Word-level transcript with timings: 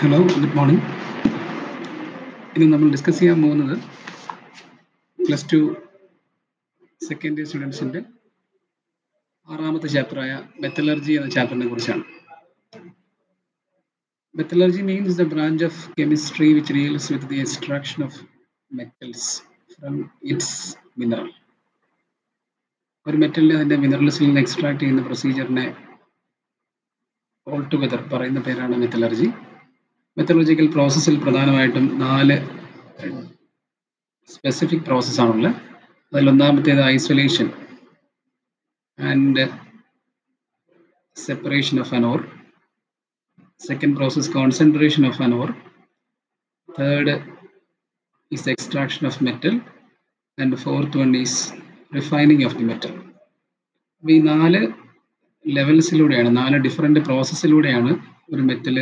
Hello 0.00 0.18
good 0.32 0.54
morning 0.54 0.84
ഇന്ന് 2.54 2.66
നമ്മൾ 2.72 2.88
discuss 2.90 3.18
ചെയ്യാൻ 3.18 3.38
പോകുന്നത് 3.42 3.74
പ്ലസ് 5.18 5.46
ടു 5.52 5.58
സെക്കൻഡ് 7.00 7.38
ഇയർ 7.38 7.46
സ്റ്റുഡൻസിന്റെ 7.46 8.00
ആറാമത്തെ 9.48 9.88
ചാപ്റ്ററായ 9.88 10.32
മെത്തലർജി 10.60 11.12
എന്ന 11.12 11.28
ചാപ്റ്ററിനെ 11.28 11.66
കുറിച്ചാണ്. 11.68 12.04
Metallurgy 14.34 14.82
means 14.82 15.18
the 15.18 15.26
branch 15.32 15.64
of 15.64 15.80
chemistry 15.98 16.48
which 16.52 16.74
deals 16.74 17.10
with 17.12 17.28
the 17.28 17.40
extraction 17.40 18.04
of 18.04 18.18
metals 18.70 19.28
from 19.74 19.96
its 20.30 20.56
mineral 20.98 21.30
ഒരു 23.06 23.16
മെറ്റലിനെ 23.16 23.54
അതിന്റെ 23.54 23.76
മിനറൽസിൽ 23.76 24.26
നിന്ന് 24.26 24.40
എക്സ്ട്രാക്ട് 24.40 24.80
ചെയ്യുന്ന 24.80 25.02
പ്രൊസീജിയറിനെ 25.02 25.66
ഓൾ 27.46 27.62
ടുഗദർ 27.72 28.02
പറയുന്ന 28.12 28.40
പേരാണ് 28.40 28.74
മെത്തലർജി 28.76 29.28
മെത്തലർജിക്കൽ 30.20 30.66
പ്രോസസ്സിൽ 30.66 31.14
പ്രധാനമായിട്ടും 31.16 31.84
നാല് 31.98 32.36
സ്പെസിഫിക് 34.28 34.84
പ്രോസസ്സാണുള്ളത് 34.84 35.54
അതിൽ 36.12 36.28
ഒന്നാമത്തേത് 36.28 36.82
isolation 36.86 37.46
and 38.98 39.44
separation 41.16 41.80
of 41.80 41.94
an ore 41.94 42.20
second 43.60 43.96
process 43.96 44.30
concentration 44.30 45.02
of 45.06 45.22
an ore 45.22 45.48
third 46.68 47.16
is 48.32 48.48
extraction 48.48 49.06
of 49.06 49.24
metal 49.24 49.54
and 50.38 50.56
fourth 50.56 50.98
one 50.98 51.16
is 51.16 51.40
refining 51.94 52.44
of 52.44 52.56
the 52.58 52.64
metal 52.64 52.94
അപ്പോൾ 53.94 54.12
ഈ 54.12 54.20
നാല് 54.22 54.62
ലെവൽസിലൂടെയാണ് 55.44 56.30
നാല് 56.36 56.58
ഡിഫറെന്റ് 56.58 57.00
പ്രോസസ്സിലൂടെയാണ് 57.00 57.92
ഒരു 58.34 58.42
മെറ്റൽ 58.42 58.76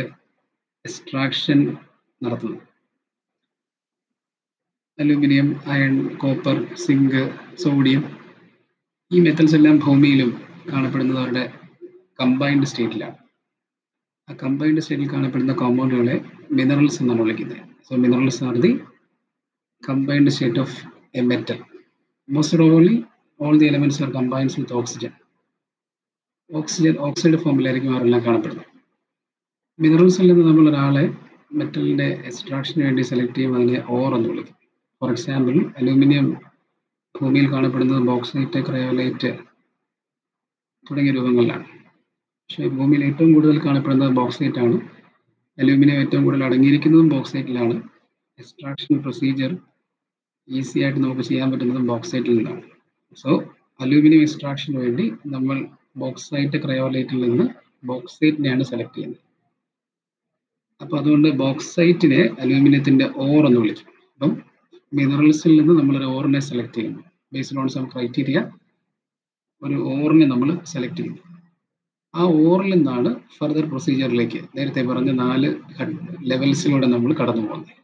എക്സ്ട്രാക്ഷൻ 0.85 1.59
നടത്തുന്നത് 2.21 2.65
aluminium 4.99 5.47
iron 5.73 5.93
copper 6.17 6.55
zinc 6.75 7.17
sodium 7.63 8.03
ഈ 9.11 9.19
metals 9.25 9.55
എല്ലാം 9.55 9.77
ഭൂമിയിലും 9.85 10.29
കാണപ്പെടുന്നത് 10.71 11.19
അവരുടെ 11.19 11.43
കമ്പൈൻഡ് 12.21 12.69
സ്റ്റേറ്റിലാണ് 12.71 13.17
ആ 14.27 14.33
കമ്പൈൻഡ് 14.43 14.81
സ്റ്റേറ്റിൽ 14.81 15.09
കാണപ്പെടുന്ന 15.13 15.53
കോമ്പൗണ്ടുകളെ 15.53 16.15
മിനറൽസ് 16.57 16.99
എന്നാണ് 17.01 17.21
വിളിക്കുന്നത്. 17.21 17.61
So 17.87 17.95
minerals 17.95 18.41
are 18.43 18.55
the 18.65 18.71
combined 19.83 20.33
state 20.35 20.59
of 20.59 20.75
a 21.15 21.23
metal 21.31 21.59
most 22.29 22.63
only 22.69 22.95
all 23.39 23.55
the 23.57 23.65
elements 23.65 24.01
are 24.03 24.11
combines 24.17 24.59
with 24.59 24.73
oxygen 24.73 25.13
oxygen 26.51 26.95
oxide 27.07 27.39
ഫോമിലായിരിക്കും 27.45 27.95
അവരെല്ലാം 27.95 28.21
കാണപ്പെടുന്നത്. 28.25 28.67
മിനറൽസിൽ 29.79 30.27
നിന്ന് 30.29 30.43
നമ്മൾ 30.47 30.65
ഒരാളെ 30.69 31.03
മെറ്റലിന്റെ 31.57 32.07
എക്സ്ട്രാക്ഷന് 32.29 32.81
വേണ്ടി 32.85 33.01
സെലക്ട് 33.01 33.35
ചെയ്യും 33.35 33.53
അതിനെ 33.57 33.77
ഓർ 33.97 34.15
എന്ന് 34.15 34.29
വിളിക്കും. 34.29 34.55
ഫോർ 35.01 35.09
എക്സാമ്പിൾ 35.11 35.55
അലൂമിനിയം 35.79 36.25
ഭൂമിയിൽ 37.15 37.45
കാണപ്പെടുന്നത് 37.53 38.01
ബോക്സൈറ്റ് 38.09 38.59
ക്രയോലൈറ്റ് 38.67 39.31
തുടങ്ങിയ 40.85 41.13
രൂപങ്ങളിലാണ്. 41.17 41.65
പക്ഷേ 42.41 42.67
ഭൂമിയിൽ 42.77 43.03
ഏറ്റവും 43.09 43.31
കൂടുതൽ 43.33 43.59
കാണപ്പെടുന്നത് 43.67 44.11
ബോക്സൈറ്റ് 44.19 44.59
ആണ്. 44.65 44.77
അലൂമിനിയം 45.57 46.01
ഏറ്റവും 46.01 46.25
കൂടുതൽ 46.25 46.43
അടങ്ങിയിരിക്കുന്നതും 46.49 47.09
ബോക്സൈറ്റിലാണ് 47.09 47.77
എക്സ്ട്രാക്ഷൻ 48.39 49.01
പ്രൊസീജിയർ 49.05 49.53
ഈസി 50.47 50.77
ആയിട്ട് 50.83 50.99
നമുക്ക് 50.99 51.21
ചെയ്യാൻ 51.21 51.47
പറ്റുന്നതും 51.51 51.87
ബോക്സൈറ്റിൽ 51.87 52.37
നിന്നാണ് 52.37 52.63
സോ 53.17 53.31
അലൂമിനിയം 53.79 54.23
എക്സ്ട്രാക്ഷന് 54.27 54.77
വേണ്ടി 54.83 55.07
നമ്മൾ 55.37 55.57
ബോക്സൈറ്റ് 55.97 56.63
ക്രയോലൈറ്റിൽ 56.65 57.19
നിന്ന് 57.25 57.47
ബോക്സൈറ്റിനെയാണ് 57.85 58.63
സെലക്ട് 58.63 58.95
ചെയ്യുന്നത്. 58.95 59.23
അപ്പൊ 60.89 60.99
അതുകൊണ്ട് 61.01 61.27
ബോക്സൈറ്റിനെ 61.39 62.21
അലൂമിനിയത്തിന്റെ 62.43 63.05
ഓർ 63.23 63.41
എന്ന് 63.47 63.59
വിളിക്കും. 63.61 63.89
അപ്പം 64.13 64.31
മിനറൽസിൽ 64.93 65.51
നിന്ന് 65.59 65.73
നമ്മൾ 65.79 65.95
ഒരു 65.97 66.07
ഓറിനെ 66.13 66.39
സെലക്ട് 66.45 66.73
ചെയ്യുന്നു. 66.77 67.01
ബേസ്ഡ് 67.33 67.59
ഓൺ 67.61 67.67
സം 67.73 67.83
ക്രൈറ്റീരിയ 67.91 68.39
ഒരു 69.61 69.75
ഓറിനെ 69.91 70.25
നമ്മൾ 70.31 70.49
സെലക്ട് 70.71 70.97
ചെയ്യുന്നു. 70.99 71.21
ആ 72.13 72.23
ഓറിൽ 72.45 72.73
നിന്നാണ് 72.75 73.11
ഫർദർ 73.37 73.67
പ്രൊസീജിയറിലേക്ക് 73.69 74.41
നേരത്തെ 74.57 74.83
പറഞ്ഞ 74.89 75.13
നാല് 75.21 75.51
ലെവൽസിലൂടെ 76.31 76.89
നമ്മൾ 76.95 77.13
കടന്നു 77.21 77.45
പോകുന്നത്. 77.47 77.75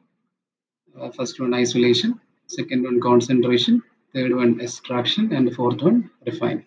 First 1.17 1.43
one 1.43 1.53
isolation 1.61 2.11
second 2.49 2.83
one 2.87 2.97
concentration 3.07 3.77
third 4.15 4.35
one 4.41 4.51
extraction 4.61 5.23
and 5.35 5.55
fourth 5.59 5.85
one 5.89 5.95
refine 6.29 6.57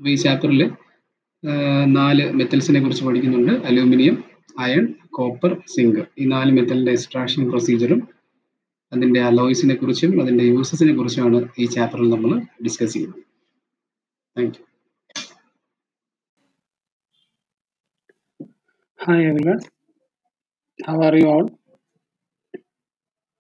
അപ്പോൾ 0.00 0.12
ഈ 0.14 0.18
ചാപ്റ്ററിൽ 0.26 0.64
നാല് 2.00 2.24
മെറ്റൽസിനെ 2.38 2.80
കുറിച്ച് 2.80 3.04
പഠിക്കുന്നുണ്ട്. 3.04 3.54
അലൂമിനിയം 3.68 4.16
അയൺ 4.58 4.94
കോപ്പർ 5.10 5.52
സിങ്ക് 5.66 6.08
ഈ 6.18 6.26
നാല് 6.26 6.52
മെറ്റലിന്റെ 6.52 6.92
എക്സ്ട്രാക്ഷൻ 6.92 7.50
പ്രൊസീജിയറും 7.50 8.00
അതിന്റെ 8.92 9.20
അലോയ്സിനെ 9.20 9.74
കുറിച്ചും 9.74 10.22
അതിന്റെ 10.22 10.44
യൂസസിനെ 10.44 10.94
കുറിച്ചുമാണ് 10.96 11.48
ഈ 11.58 11.66
ചാപ്റ്ററിൽ 11.66 12.10
നമ്മൾ 12.10 12.32
ഡിസ്കസ് 12.64 12.94
ചെയ്യുന്നത്. 12.94 13.22
Thank 14.36 14.58
you 14.60 14.64
Hi 19.00 19.24
everyone, 19.24 19.60
how 20.78 20.96
are 21.02 21.16
you 21.18 21.26
all? 21.32 21.57